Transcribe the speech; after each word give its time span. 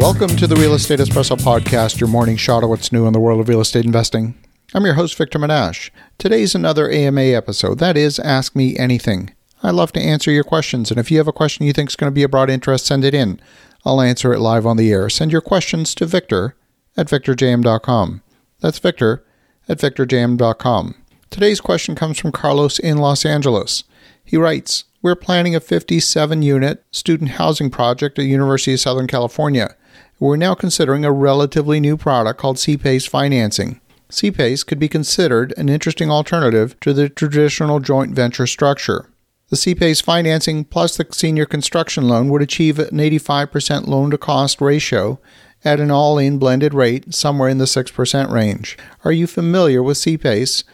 Welcome 0.00 0.34
to 0.38 0.46
the 0.46 0.56
Real 0.56 0.72
Estate 0.72 0.98
Espresso 0.98 1.36
Podcast, 1.36 2.00
your 2.00 2.08
morning 2.08 2.38
shot 2.38 2.64
of 2.64 2.70
what's 2.70 2.90
new 2.90 3.06
in 3.06 3.12
the 3.12 3.20
world 3.20 3.38
of 3.38 3.50
real 3.50 3.60
estate 3.60 3.84
investing. 3.84 4.34
I'm 4.72 4.86
your 4.86 4.94
host, 4.94 5.14
Victor 5.14 5.38
Menasce. 5.38 5.90
Today's 6.16 6.54
another 6.54 6.90
AMA 6.90 7.20
episode. 7.20 7.78
That 7.80 7.98
is, 7.98 8.18
Ask 8.18 8.56
Me 8.56 8.78
Anything. 8.78 9.34
I 9.62 9.70
love 9.72 9.92
to 9.92 10.00
answer 10.00 10.30
your 10.30 10.42
questions, 10.42 10.90
and 10.90 10.98
if 10.98 11.10
you 11.10 11.18
have 11.18 11.28
a 11.28 11.34
question 11.34 11.66
you 11.66 11.74
think 11.74 11.90
is 11.90 11.96
going 11.96 12.10
to 12.10 12.14
be 12.14 12.22
of 12.22 12.30
broad 12.30 12.48
interest, 12.48 12.86
send 12.86 13.04
it 13.04 13.12
in. 13.12 13.42
I'll 13.84 14.00
answer 14.00 14.32
it 14.32 14.40
live 14.40 14.64
on 14.64 14.78
the 14.78 14.90
air. 14.90 15.10
Send 15.10 15.32
your 15.32 15.42
questions 15.42 15.94
to 15.96 16.06
Victor 16.06 16.56
at 16.96 17.06
victorjm.com. 17.06 18.22
That's 18.60 18.78
Victor 18.78 19.22
at 19.68 19.78
victorjm.com. 19.78 20.94
Today's 21.28 21.60
question 21.60 21.94
comes 21.94 22.18
from 22.18 22.32
Carlos 22.32 22.78
in 22.78 22.96
Los 22.96 23.26
Angeles. 23.26 23.84
He 24.24 24.38
writes, 24.38 24.84
We're 25.02 25.14
planning 25.14 25.54
a 25.54 25.60
57 25.60 26.40
unit 26.40 26.86
student 26.90 27.32
housing 27.32 27.68
project 27.68 28.18
at 28.18 28.24
University 28.24 28.72
of 28.72 28.80
Southern 28.80 29.06
California. 29.06 29.76
We're 30.20 30.36
now 30.36 30.54
considering 30.54 31.02
a 31.02 31.12
relatively 31.12 31.80
new 31.80 31.96
product 31.96 32.38
called 32.38 32.58
CPACE 32.58 33.08
financing. 33.08 33.80
CPACE 34.10 34.66
could 34.66 34.78
be 34.78 34.86
considered 34.86 35.54
an 35.56 35.70
interesting 35.70 36.10
alternative 36.10 36.78
to 36.80 36.92
the 36.92 37.08
traditional 37.08 37.80
joint 37.80 38.14
venture 38.14 38.46
structure. 38.46 39.08
The 39.48 39.56
CPACE 39.56 40.02
financing 40.02 40.64
plus 40.64 40.98
the 40.98 41.06
senior 41.10 41.46
construction 41.46 42.06
loan 42.06 42.28
would 42.28 42.42
achieve 42.42 42.78
an 42.78 42.98
85% 42.98 43.86
loan 43.86 44.10
to 44.10 44.18
cost 44.18 44.60
ratio 44.60 45.18
at 45.64 45.80
an 45.80 45.90
all 45.90 46.18
in 46.18 46.36
blended 46.36 46.74
rate 46.74 47.14
somewhere 47.14 47.48
in 47.48 47.56
the 47.56 47.64
6% 47.64 48.30
range. 48.30 48.76
Are 49.06 49.12
you 49.12 49.26
familiar 49.26 49.82
with 49.82 49.96
CPACE? 49.96 50.64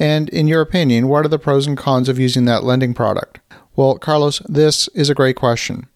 And 0.00 0.28
in 0.30 0.48
your 0.48 0.62
opinion, 0.62 1.06
what 1.06 1.24
are 1.24 1.28
the 1.28 1.38
pros 1.38 1.68
and 1.68 1.78
cons 1.78 2.08
of 2.08 2.18
using 2.18 2.44
that 2.46 2.64
lending 2.64 2.92
product? 2.92 3.38
Well, 3.76 3.98
Carlos, 3.98 4.40
this 4.48 4.88
is 4.88 5.08
a 5.08 5.14
great 5.14 5.36
question. 5.36 5.86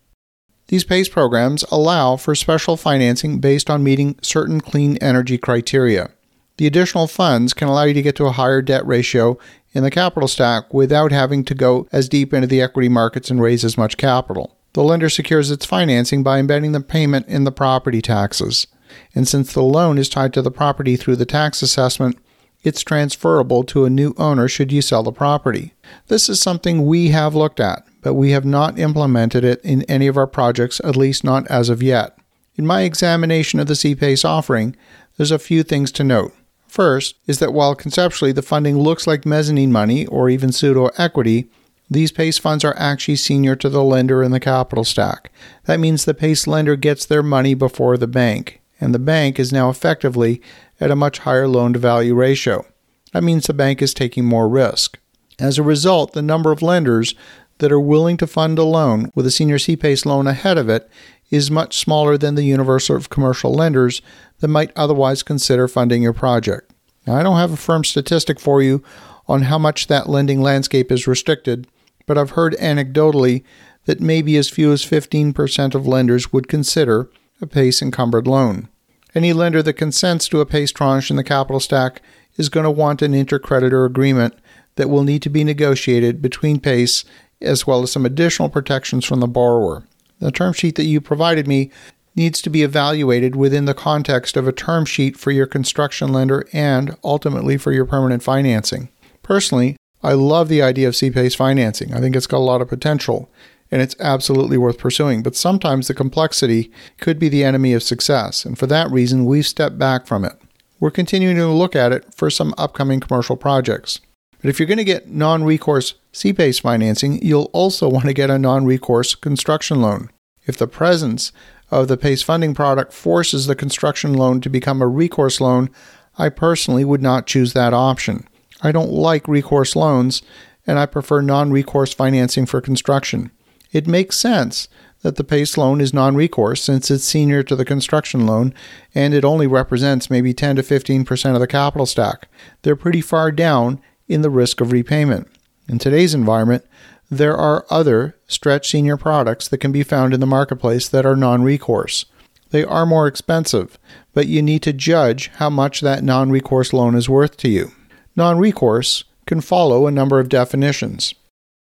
These 0.70 0.84
PACE 0.84 1.08
programs 1.08 1.64
allow 1.72 2.14
for 2.14 2.36
special 2.36 2.76
financing 2.76 3.40
based 3.40 3.68
on 3.68 3.82
meeting 3.82 4.16
certain 4.22 4.60
clean 4.60 4.98
energy 4.98 5.36
criteria. 5.36 6.10
The 6.58 6.68
additional 6.68 7.08
funds 7.08 7.52
can 7.52 7.66
allow 7.66 7.82
you 7.82 7.94
to 7.94 8.02
get 8.02 8.14
to 8.16 8.26
a 8.26 8.30
higher 8.30 8.62
debt 8.62 8.86
ratio 8.86 9.36
in 9.72 9.82
the 9.82 9.90
capital 9.90 10.28
stack 10.28 10.72
without 10.72 11.10
having 11.10 11.42
to 11.46 11.56
go 11.56 11.88
as 11.90 12.08
deep 12.08 12.32
into 12.32 12.46
the 12.46 12.62
equity 12.62 12.88
markets 12.88 13.32
and 13.32 13.42
raise 13.42 13.64
as 13.64 13.76
much 13.76 13.96
capital. 13.96 14.56
The 14.74 14.84
lender 14.84 15.08
secures 15.10 15.50
its 15.50 15.66
financing 15.66 16.22
by 16.22 16.38
embedding 16.38 16.70
the 16.70 16.80
payment 16.80 17.26
in 17.26 17.42
the 17.42 17.50
property 17.50 18.00
taxes. 18.00 18.68
And 19.12 19.26
since 19.26 19.52
the 19.52 19.62
loan 19.62 19.98
is 19.98 20.08
tied 20.08 20.32
to 20.34 20.42
the 20.42 20.52
property 20.52 20.94
through 20.94 21.16
the 21.16 21.26
tax 21.26 21.62
assessment, 21.62 22.16
it's 22.62 22.84
transferable 22.84 23.64
to 23.64 23.86
a 23.86 23.90
new 23.90 24.14
owner 24.18 24.46
should 24.46 24.70
you 24.70 24.82
sell 24.82 25.02
the 25.02 25.10
property. 25.10 25.74
This 26.06 26.28
is 26.28 26.40
something 26.40 26.86
we 26.86 27.08
have 27.08 27.34
looked 27.34 27.58
at 27.58 27.84
but 28.02 28.14
we 28.14 28.30
have 28.30 28.44
not 28.44 28.78
implemented 28.78 29.44
it 29.44 29.60
in 29.62 29.82
any 29.82 30.06
of 30.06 30.16
our 30.16 30.26
projects, 30.26 30.80
at 30.84 30.96
least 30.96 31.24
not 31.24 31.46
as 31.48 31.68
of 31.68 31.82
yet. 31.82 32.16
In 32.56 32.66
my 32.66 32.82
examination 32.82 33.60
of 33.60 33.66
the 33.66 33.74
CPACE 33.74 34.24
offering, 34.24 34.76
there's 35.16 35.30
a 35.30 35.38
few 35.38 35.62
things 35.62 35.92
to 35.92 36.04
note. 36.04 36.34
First 36.66 37.16
is 37.26 37.38
that 37.40 37.52
while 37.52 37.74
conceptually 37.74 38.32
the 38.32 38.42
funding 38.42 38.78
looks 38.78 39.06
like 39.06 39.26
mezzanine 39.26 39.72
money 39.72 40.06
or 40.06 40.30
even 40.30 40.52
pseudo 40.52 40.90
equity, 40.96 41.50
these 41.90 42.12
PACE 42.12 42.38
funds 42.38 42.64
are 42.64 42.76
actually 42.78 43.16
senior 43.16 43.56
to 43.56 43.68
the 43.68 43.82
lender 43.82 44.22
in 44.22 44.30
the 44.30 44.38
capital 44.38 44.84
stack. 44.84 45.32
That 45.64 45.80
means 45.80 46.04
the 46.04 46.14
PACE 46.14 46.46
lender 46.46 46.76
gets 46.76 47.04
their 47.04 47.22
money 47.22 47.54
before 47.54 47.96
the 47.96 48.06
bank, 48.06 48.60
and 48.80 48.94
the 48.94 49.00
bank 49.00 49.40
is 49.40 49.52
now 49.52 49.68
effectively 49.70 50.40
at 50.80 50.92
a 50.92 50.96
much 50.96 51.18
higher 51.20 51.48
loan 51.48 51.72
to 51.72 51.80
value 51.80 52.14
ratio. 52.14 52.64
That 53.12 53.24
means 53.24 53.46
the 53.46 53.54
bank 53.54 53.82
is 53.82 53.92
taking 53.92 54.24
more 54.24 54.48
risk. 54.48 54.98
As 55.40 55.58
a 55.58 55.64
result, 55.64 56.12
the 56.12 56.22
number 56.22 56.52
of 56.52 56.62
lenders 56.62 57.14
that 57.60 57.72
are 57.72 57.80
willing 57.80 58.16
to 58.18 58.26
fund 58.26 58.58
a 58.58 58.64
loan 58.64 59.10
with 59.14 59.24
a 59.26 59.30
senior 59.30 59.56
CPACE 59.56 60.04
loan 60.04 60.26
ahead 60.26 60.58
of 60.58 60.68
it 60.68 60.90
is 61.30 61.50
much 61.50 61.78
smaller 61.78 62.18
than 62.18 62.34
the 62.34 62.42
universe 62.42 62.90
of 62.90 63.08
commercial 63.08 63.54
lenders 63.54 64.02
that 64.40 64.48
might 64.48 64.72
otherwise 64.74 65.22
consider 65.22 65.68
funding 65.68 66.02
your 66.02 66.12
project. 66.12 66.72
Now, 67.06 67.14
I 67.16 67.22
don't 67.22 67.36
have 67.36 67.52
a 67.52 67.56
firm 67.56 67.84
statistic 67.84 68.40
for 68.40 68.60
you 68.60 68.82
on 69.28 69.42
how 69.42 69.58
much 69.58 69.86
that 69.86 70.08
lending 70.08 70.42
landscape 70.42 70.90
is 70.90 71.06
restricted, 71.06 71.66
but 72.06 72.18
I've 72.18 72.30
heard 72.30 72.54
anecdotally 72.54 73.44
that 73.84 74.00
maybe 74.00 74.36
as 74.36 74.50
few 74.50 74.72
as 74.72 74.84
15% 74.84 75.74
of 75.74 75.86
lenders 75.86 76.32
would 76.32 76.48
consider 76.48 77.08
a 77.40 77.46
PACE 77.46 77.80
encumbered 77.80 78.26
loan. 78.26 78.68
Any 79.14 79.32
lender 79.32 79.62
that 79.62 79.74
consents 79.74 80.28
to 80.28 80.40
a 80.40 80.46
PACE 80.46 80.72
tranche 80.72 81.10
in 81.10 81.16
the 81.16 81.24
capital 81.24 81.60
stack 81.60 82.02
is 82.36 82.48
going 82.48 82.64
to 82.64 82.70
want 82.70 83.02
an 83.02 83.12
intercreditor 83.12 83.86
agreement 83.86 84.34
that 84.76 84.90
will 84.90 85.02
need 85.02 85.22
to 85.22 85.30
be 85.30 85.44
negotiated 85.44 86.22
between 86.22 86.60
PACE 86.60 87.04
as 87.40 87.66
well 87.66 87.82
as 87.82 87.92
some 87.92 88.06
additional 88.06 88.48
protections 88.48 89.04
from 89.04 89.20
the 89.20 89.26
borrower. 89.26 89.84
The 90.18 90.30
term 90.30 90.52
sheet 90.52 90.76
that 90.76 90.84
you 90.84 91.00
provided 91.00 91.46
me 91.46 91.70
needs 92.14 92.42
to 92.42 92.50
be 92.50 92.62
evaluated 92.62 93.36
within 93.36 93.64
the 93.64 93.74
context 93.74 94.36
of 94.36 94.46
a 94.46 94.52
term 94.52 94.84
sheet 94.84 95.16
for 95.16 95.30
your 95.30 95.46
construction 95.46 96.12
lender 96.12 96.46
and 96.52 96.96
ultimately 97.04 97.56
for 97.56 97.72
your 97.72 97.86
permanent 97.86 98.22
financing. 98.22 98.88
Personally, 99.22 99.76
I 100.02 100.14
love 100.14 100.48
the 100.48 100.62
idea 100.62 100.88
of 100.88 100.94
CPACE 100.94 101.36
financing. 101.36 101.94
I 101.94 102.00
think 102.00 102.16
it's 102.16 102.26
got 102.26 102.38
a 102.38 102.40
lot 102.40 102.60
of 102.60 102.68
potential 102.68 103.30
and 103.70 103.80
it's 103.80 103.96
absolutely 104.00 104.58
worth 104.58 104.78
pursuing, 104.78 105.22
but 105.22 105.36
sometimes 105.36 105.86
the 105.86 105.94
complexity 105.94 106.72
could 106.98 107.18
be 107.18 107.28
the 107.28 107.44
enemy 107.44 107.72
of 107.72 107.82
success, 107.82 108.44
and 108.44 108.58
for 108.58 108.66
that 108.66 108.90
reason, 108.90 109.24
we've 109.24 109.46
stepped 109.46 109.78
back 109.78 110.06
from 110.06 110.24
it. 110.24 110.36
We're 110.80 110.90
continuing 110.90 111.36
to 111.36 111.46
look 111.46 111.76
at 111.76 111.92
it 111.92 112.12
for 112.14 112.30
some 112.30 112.54
upcoming 112.58 113.00
commercial 113.00 113.36
projects. 113.36 114.00
But 114.40 114.48
if 114.48 114.58
you're 114.58 114.66
going 114.66 114.78
to 114.78 114.84
get 114.84 115.08
non 115.08 115.44
recourse 115.44 115.94
CPACE 116.12 116.60
financing, 116.60 117.22
you'll 117.22 117.50
also 117.52 117.88
want 117.90 118.06
to 118.06 118.12
get 118.12 118.30
a 118.30 118.38
non 118.38 118.64
recourse 118.64 119.14
construction 119.14 119.80
loan. 119.80 120.10
If 120.46 120.56
the 120.56 120.66
presence 120.66 121.32
of 121.70 121.88
the 121.88 121.96
PACE 121.96 122.22
funding 122.22 122.54
product 122.54 122.92
forces 122.92 123.46
the 123.46 123.54
construction 123.54 124.14
loan 124.14 124.40
to 124.40 124.50
become 124.50 124.82
a 124.82 124.88
recourse 124.88 125.40
loan, 125.40 125.70
I 126.18 126.28
personally 126.28 126.84
would 126.84 127.02
not 127.02 127.26
choose 127.26 127.52
that 127.52 127.72
option. 127.72 128.26
I 128.62 128.72
don't 128.72 128.90
like 128.90 129.28
recourse 129.28 129.76
loans, 129.76 130.22
and 130.66 130.78
I 130.78 130.86
prefer 130.86 131.20
non 131.20 131.50
recourse 131.50 131.92
financing 131.92 132.46
for 132.46 132.60
construction. 132.60 133.30
It 133.72 133.86
makes 133.86 134.18
sense 134.18 134.68
that 135.02 135.16
the 135.16 135.24
PACE 135.24 135.56
loan 135.56 135.80
is 135.80 135.94
non 135.94 136.14
recourse 136.14 136.62
since 136.62 136.90
it's 136.90 137.04
senior 137.04 137.42
to 137.44 137.56
the 137.56 137.64
construction 137.64 138.26
loan 138.26 138.52
and 138.94 139.14
it 139.14 139.24
only 139.24 139.46
represents 139.46 140.10
maybe 140.10 140.34
10 140.34 140.56
to 140.56 140.62
15% 140.62 141.34
of 141.34 141.40
the 141.40 141.46
capital 141.46 141.86
stack. 141.86 142.28
They're 142.62 142.76
pretty 142.76 143.00
far 143.00 143.32
down 143.32 143.80
in 144.10 144.22
the 144.22 144.30
risk 144.30 144.60
of 144.60 144.72
repayment. 144.72 145.28
In 145.68 145.78
today's 145.78 146.14
environment, 146.14 146.64
there 147.10 147.36
are 147.36 147.64
other 147.70 148.16
stretch 148.26 148.68
senior 148.68 148.96
products 148.96 149.48
that 149.48 149.58
can 149.58 149.72
be 149.72 149.84
found 149.84 150.12
in 150.12 150.20
the 150.20 150.26
marketplace 150.26 150.88
that 150.88 151.06
are 151.06 151.16
non 151.16 151.42
recourse. 151.42 152.04
They 152.50 152.64
are 152.64 152.84
more 152.84 153.06
expensive, 153.06 153.78
but 154.12 154.26
you 154.26 154.42
need 154.42 154.62
to 154.64 154.72
judge 154.72 155.28
how 155.36 155.48
much 155.48 155.80
that 155.80 156.02
non 156.02 156.30
recourse 156.30 156.72
loan 156.72 156.96
is 156.96 157.08
worth 157.08 157.36
to 157.38 157.48
you. 157.48 157.70
Non 158.16 158.38
recourse 158.38 159.04
can 159.26 159.40
follow 159.40 159.86
a 159.86 159.92
number 159.92 160.18
of 160.18 160.28
definitions. 160.28 161.14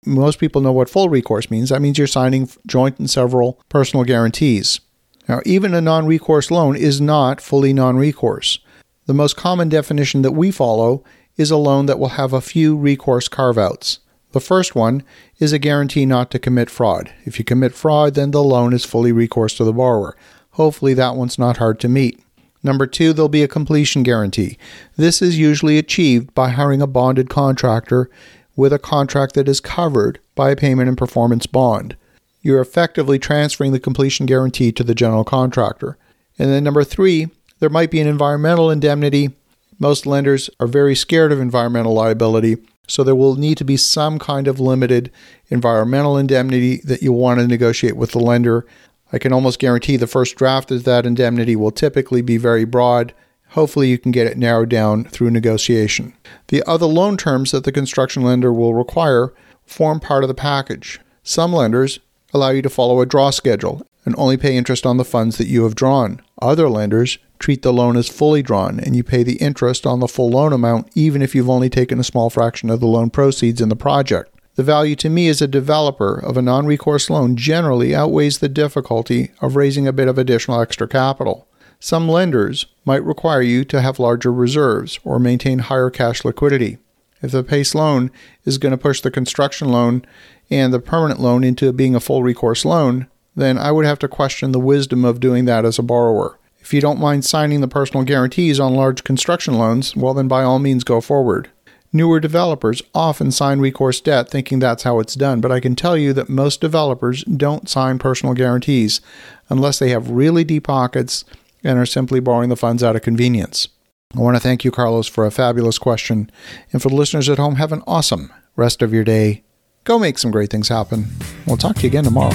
Most 0.04 0.38
people 0.40 0.60
know 0.60 0.72
what 0.72 0.90
full 0.90 1.08
recourse 1.08 1.50
means. 1.50 1.68
That 1.70 1.80
means 1.80 1.98
you're 1.98 2.06
signing 2.08 2.50
joint 2.66 2.98
and 2.98 3.08
several 3.08 3.62
personal 3.68 4.04
guarantees. 4.04 4.80
Now, 5.28 5.40
even 5.46 5.72
a 5.72 5.80
non 5.80 6.06
recourse 6.06 6.50
loan 6.50 6.74
is 6.74 7.00
not 7.00 7.40
fully 7.40 7.72
non 7.72 7.96
recourse. 7.96 8.58
The 9.06 9.14
most 9.14 9.36
common 9.36 9.68
definition 9.68 10.22
that 10.22 10.32
we 10.32 10.50
follow 10.50 11.04
is 11.36 11.50
a 11.50 11.56
loan 11.56 11.86
that 11.86 11.98
will 11.98 12.10
have 12.10 12.32
a 12.32 12.40
few 12.40 12.76
recourse 12.76 13.28
carve 13.28 13.58
outs. 13.58 14.00
The 14.32 14.40
first 14.40 14.74
one 14.74 15.04
is 15.38 15.52
a 15.52 15.58
guarantee 15.58 16.06
not 16.06 16.30
to 16.32 16.38
commit 16.38 16.68
fraud. 16.68 17.12
If 17.24 17.38
you 17.38 17.44
commit 17.44 17.74
fraud, 17.74 18.14
then 18.14 18.32
the 18.32 18.42
loan 18.42 18.72
is 18.72 18.84
fully 18.84 19.12
recourse 19.12 19.54
to 19.56 19.64
the 19.64 19.72
borrower. 19.72 20.16
Hopefully, 20.52 20.94
that 20.94 21.16
one's 21.16 21.38
not 21.38 21.58
hard 21.58 21.78
to 21.80 21.88
meet. 21.88 22.20
Number 22.62 22.86
two, 22.86 23.12
there'll 23.12 23.28
be 23.28 23.42
a 23.42 23.48
completion 23.48 24.02
guarantee. 24.02 24.56
This 24.96 25.20
is 25.20 25.38
usually 25.38 25.78
achieved 25.78 26.34
by 26.34 26.48
hiring 26.50 26.80
a 26.80 26.86
bonded 26.86 27.28
contractor 27.28 28.10
with 28.56 28.72
a 28.72 28.78
contract 28.78 29.34
that 29.34 29.48
is 29.48 29.60
covered 29.60 30.18
by 30.34 30.50
a 30.50 30.56
payment 30.56 30.88
and 30.88 30.98
performance 30.98 31.46
bond. 31.46 31.96
You're 32.42 32.60
effectively 32.60 33.18
transferring 33.18 33.72
the 33.72 33.80
completion 33.80 34.26
guarantee 34.26 34.72
to 34.72 34.84
the 34.84 34.94
general 34.94 35.24
contractor. 35.24 35.96
And 36.38 36.50
then 36.50 36.64
number 36.64 36.84
three, 36.84 37.28
there 37.58 37.70
might 37.70 37.90
be 37.90 38.00
an 38.00 38.06
environmental 38.06 38.70
indemnity 38.70 39.30
most 39.78 40.06
lenders 40.06 40.50
are 40.60 40.66
very 40.66 40.94
scared 40.94 41.32
of 41.32 41.40
environmental 41.40 41.94
liability, 41.94 42.56
so 42.86 43.02
there 43.02 43.14
will 43.14 43.36
need 43.36 43.56
to 43.58 43.64
be 43.64 43.76
some 43.76 44.18
kind 44.18 44.46
of 44.46 44.60
limited 44.60 45.10
environmental 45.48 46.16
indemnity 46.16 46.80
that 46.84 47.02
you'll 47.02 47.18
want 47.18 47.40
to 47.40 47.46
negotiate 47.46 47.96
with 47.96 48.12
the 48.12 48.18
lender. 48.18 48.66
I 49.12 49.18
can 49.18 49.32
almost 49.32 49.58
guarantee 49.58 49.96
the 49.96 50.06
first 50.06 50.36
draft 50.36 50.70
of 50.70 50.84
that 50.84 51.06
indemnity 51.06 51.56
will 51.56 51.70
typically 51.70 52.22
be 52.22 52.36
very 52.36 52.64
broad. 52.64 53.14
Hopefully, 53.50 53.88
you 53.88 53.98
can 53.98 54.10
get 54.10 54.26
it 54.26 54.36
narrowed 54.36 54.68
down 54.68 55.04
through 55.04 55.30
negotiation. 55.30 56.14
The 56.48 56.62
other 56.68 56.86
loan 56.86 57.16
terms 57.16 57.52
that 57.52 57.64
the 57.64 57.72
construction 57.72 58.22
lender 58.22 58.52
will 58.52 58.74
require 58.74 59.32
form 59.64 60.00
part 60.00 60.24
of 60.24 60.28
the 60.28 60.34
package. 60.34 61.00
Some 61.22 61.52
lenders 61.52 62.00
allow 62.32 62.50
you 62.50 62.62
to 62.62 62.70
follow 62.70 63.00
a 63.00 63.06
draw 63.06 63.30
schedule 63.30 63.86
and 64.04 64.14
only 64.18 64.36
pay 64.36 64.56
interest 64.56 64.84
on 64.84 64.96
the 64.96 65.04
funds 65.04 65.38
that 65.38 65.46
you 65.46 65.64
have 65.64 65.74
drawn. 65.74 66.20
Other 66.42 66.68
lenders 66.68 67.18
treat 67.44 67.60
the 67.60 67.74
loan 67.74 67.94
as 67.94 68.08
fully 68.08 68.42
drawn 68.42 68.80
and 68.80 68.96
you 68.96 69.04
pay 69.04 69.22
the 69.22 69.36
interest 69.36 69.84
on 69.84 70.00
the 70.00 70.08
full 70.08 70.30
loan 70.30 70.50
amount 70.50 70.90
even 70.94 71.20
if 71.20 71.34
you've 71.34 71.50
only 71.50 71.68
taken 71.68 72.00
a 72.00 72.04
small 72.04 72.30
fraction 72.30 72.70
of 72.70 72.80
the 72.80 72.86
loan 72.86 73.10
proceeds 73.10 73.60
in 73.60 73.68
the 73.68 73.76
project. 73.76 74.34
The 74.54 74.62
value 74.62 74.96
to 74.96 75.10
me 75.10 75.28
as 75.28 75.42
a 75.42 75.46
developer 75.46 76.14
of 76.14 76.38
a 76.38 76.42
non 76.42 76.64
recourse 76.64 77.10
loan 77.10 77.36
generally 77.36 77.94
outweighs 77.94 78.38
the 78.38 78.48
difficulty 78.48 79.30
of 79.42 79.56
raising 79.56 79.86
a 79.86 79.92
bit 79.92 80.08
of 80.08 80.16
additional 80.16 80.58
extra 80.58 80.88
capital. 80.88 81.46
Some 81.78 82.08
lenders 82.08 82.64
might 82.86 83.04
require 83.04 83.42
you 83.42 83.62
to 83.66 83.82
have 83.82 83.98
larger 83.98 84.32
reserves 84.32 84.98
or 85.04 85.18
maintain 85.18 85.58
higher 85.58 85.90
cash 85.90 86.24
liquidity. 86.24 86.78
If 87.20 87.32
the 87.32 87.44
PACE 87.44 87.74
loan 87.74 88.10
is 88.46 88.56
going 88.56 88.72
to 88.72 88.78
push 88.78 89.02
the 89.02 89.10
construction 89.10 89.68
loan 89.68 90.02
and 90.48 90.72
the 90.72 90.80
permanent 90.80 91.20
loan 91.20 91.44
into 91.44 91.74
being 91.74 91.94
a 91.94 92.00
full 92.00 92.22
recourse 92.22 92.64
loan, 92.64 93.06
then 93.36 93.58
I 93.58 93.70
would 93.70 93.84
have 93.84 93.98
to 93.98 94.08
question 94.08 94.52
the 94.52 94.58
wisdom 94.58 95.04
of 95.04 95.20
doing 95.20 95.44
that 95.44 95.66
as 95.66 95.78
a 95.78 95.82
borrower. 95.82 96.38
If 96.64 96.72
you 96.72 96.80
don't 96.80 96.98
mind 96.98 97.26
signing 97.26 97.60
the 97.60 97.68
personal 97.68 98.04
guarantees 98.04 98.58
on 98.58 98.74
large 98.74 99.04
construction 99.04 99.58
loans, 99.58 99.94
well, 99.94 100.14
then 100.14 100.28
by 100.28 100.42
all 100.42 100.58
means 100.58 100.82
go 100.82 101.02
forward. 101.02 101.50
Newer 101.92 102.20
developers 102.20 102.80
often 102.94 103.30
sign 103.30 103.60
recourse 103.60 104.00
debt 104.00 104.30
thinking 104.30 104.60
that's 104.60 104.82
how 104.82 104.98
it's 104.98 105.14
done, 105.14 105.42
but 105.42 105.52
I 105.52 105.60
can 105.60 105.76
tell 105.76 105.94
you 105.94 106.14
that 106.14 106.30
most 106.30 106.62
developers 106.62 107.22
don't 107.24 107.68
sign 107.68 107.98
personal 107.98 108.34
guarantees 108.34 109.02
unless 109.50 109.78
they 109.78 109.90
have 109.90 110.08
really 110.08 110.42
deep 110.42 110.64
pockets 110.64 111.26
and 111.62 111.78
are 111.78 111.84
simply 111.84 112.18
borrowing 112.18 112.48
the 112.48 112.56
funds 112.56 112.82
out 112.82 112.96
of 112.96 113.02
convenience. 113.02 113.68
I 114.16 114.20
want 114.20 114.36
to 114.36 114.40
thank 114.40 114.64
you, 114.64 114.70
Carlos, 114.70 115.06
for 115.06 115.26
a 115.26 115.30
fabulous 115.30 115.76
question. 115.76 116.30
And 116.72 116.80
for 116.80 116.88
the 116.88 116.96
listeners 116.96 117.28
at 117.28 117.36
home, 117.36 117.56
have 117.56 117.72
an 117.72 117.82
awesome 117.86 118.32
rest 118.56 118.80
of 118.80 118.94
your 118.94 119.04
day. 119.04 119.44
Go 119.84 119.98
make 119.98 120.18
some 120.18 120.30
great 120.30 120.48
things 120.48 120.68
happen. 120.68 121.08
We'll 121.46 121.58
talk 121.58 121.76
to 121.76 121.82
you 121.82 121.88
again 121.88 122.04
tomorrow. 122.04 122.34